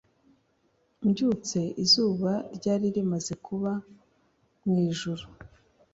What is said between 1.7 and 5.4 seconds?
izuba ryari rimaze kuba mwijuru